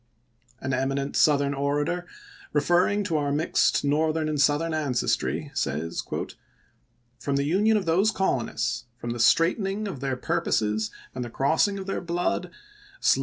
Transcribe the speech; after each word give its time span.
An 0.59 0.73
eminent 0.73 1.15
Southern 1.15 1.53
orator, 1.53 2.07
referring 2.53 3.03
to 3.03 3.17
our 3.17 3.31
mixed 3.31 3.85
Northern 3.85 4.27
and 4.27 4.41
Southern 4.41 4.73
ancestry, 4.73 5.51
says:" 5.53 6.01
From 7.23 7.35
the 7.35 7.43
union 7.43 7.77
of 7.77 7.85
those 7.85 8.09
colonists, 8.09 8.85
from 8.97 9.11
the 9.11 9.19
straightening 9.19 9.87
of 9.87 9.99
their 9.99 10.17
purposes 10.17 10.89
and 11.13 11.23
the 11.23 11.29
crossing 11.29 11.77
of 11.77 11.85
their 11.85 12.01
blood, 12.01 12.45
slowly 12.49 12.49
Sherman, 12.49 13.19
"Memoirs.' 13.19 13.19